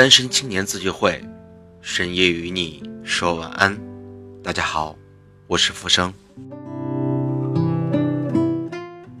[0.00, 1.22] 单身青年自救会，
[1.82, 3.78] 深夜与你说晚安。
[4.42, 4.96] 大家好，
[5.46, 6.10] 我是浮生。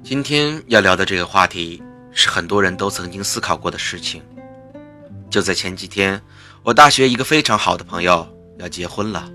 [0.02, 1.82] 今天要聊的这个话题，
[2.12, 4.22] 是很多人都曾经思考过的事情。
[5.28, 6.18] 就在前几天，
[6.62, 8.26] 我大学一个非常好的朋友
[8.58, 9.30] 要结婚了，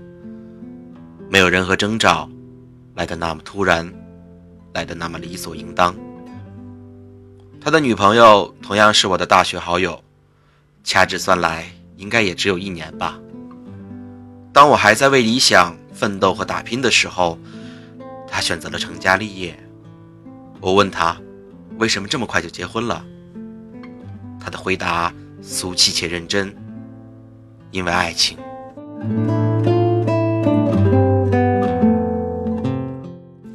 [1.30, 2.28] 没有任何征兆，
[2.96, 3.88] 来的那么突然，
[4.74, 5.94] 来的那么理所应当。
[7.60, 10.02] 他的女朋友同样是我的大学好友，
[10.86, 13.18] 掐指算来，应该也只有一年吧。
[14.52, 17.36] 当我还在为理想奋斗和打拼的时候，
[18.28, 19.58] 他选择了成家立业。
[20.60, 21.16] 我问他，
[21.78, 23.04] 为什么这么快就结婚了？
[24.38, 26.54] 他的回答俗气且认真：
[27.72, 28.38] 因为爱情。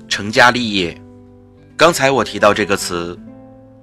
[0.10, 1.02] 成家立业，
[1.78, 3.18] 刚才我提到这个词。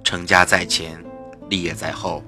[0.03, 1.03] 成家在前，
[1.49, 2.23] 立业在后。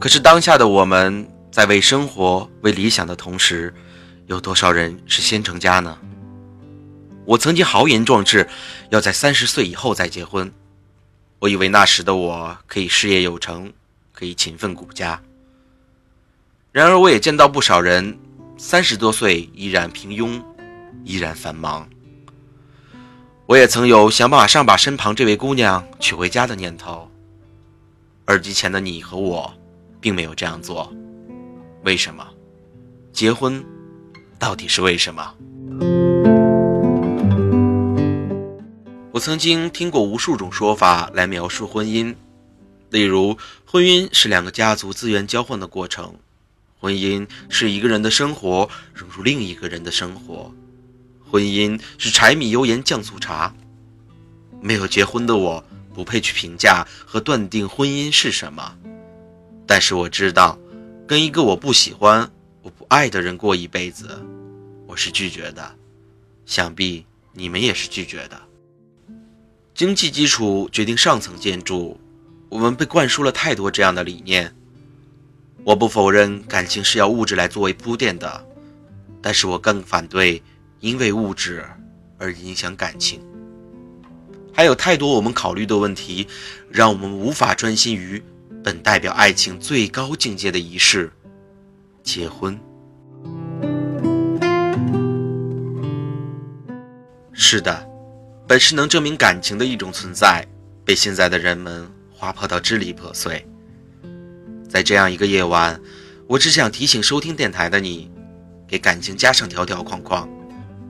[0.00, 3.74] 可是当下的我们在为生活、为理想的同时，
[4.26, 5.98] 有多少人是先成家呢？
[7.24, 8.48] 我曾经豪言壮志，
[8.90, 10.52] 要在三十岁以后再结婚。
[11.40, 13.72] 我以为那时的我可以事业有成，
[14.12, 15.20] 可以勤奋顾家。
[16.70, 18.16] 然而，我也见到不少人
[18.56, 20.40] 三十多岁依然平庸，
[21.04, 21.88] 依然繁忙。
[23.46, 27.10] 我也曾有想马上把身旁这位姑娘娶回家的念头。
[28.28, 29.52] 耳机前的你和我，
[30.08, 30.90] 并没有这样做。
[31.84, 32.26] 为什么？
[33.12, 33.62] 结婚，
[34.38, 35.34] 到底是为什么？
[39.12, 42.14] 我曾经听过无数种说法来描述婚姻，
[42.88, 43.36] 例如，
[43.66, 46.14] 婚姻是两个家族资源交换的过程；
[46.80, 50.50] 婚姻是一个人的生活融入另一个人的生活。
[51.30, 53.54] 婚姻是柴米油盐酱醋茶。
[54.62, 58.74] 没有结婚的我，不配去评价和断定婚姻是什么。
[59.68, 60.58] 但是我知道，
[61.06, 62.28] 跟一个我不喜欢、
[62.62, 64.08] 我不爱的人过一辈子，
[64.86, 65.74] 我是拒绝的。
[66.46, 68.40] 想必你们也是拒绝的。
[69.74, 72.00] 经济基础决定上层建筑，
[72.48, 74.56] 我们被灌输了太多这样的理念。
[75.64, 78.46] 我不否认感情是要物质来作为铺垫的，
[79.20, 80.42] 但是我更反对。
[80.80, 81.66] 因为物质
[82.18, 83.20] 而影响感情，
[84.54, 86.26] 还有太多我们考虑的问题，
[86.70, 88.22] 让我们无法专心于
[88.62, 91.12] 本代表爱情最高境界的仪式——
[92.02, 92.58] 结婚。
[97.32, 97.88] 是的，
[98.46, 100.46] 本是能证明感情的一种存在，
[100.84, 103.46] 被现在的人们划破到支离破碎。
[104.68, 105.80] 在这样一个夜晚，
[106.26, 108.10] 我只想提醒收听电台的你，
[108.66, 110.28] 给感情加上条条框框。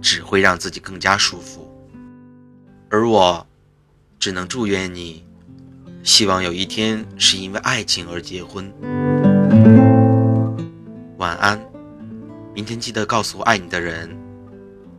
[0.00, 1.68] 只会让自己更加舒服，
[2.88, 3.44] 而我，
[4.20, 5.26] 只能祝愿你，
[6.08, 8.72] 希望有一天是因为爱情而结婚。
[11.18, 11.60] 晚安，
[12.54, 14.08] 明天记得告诉爱你的人，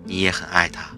[0.03, 0.96] 你也很爱他。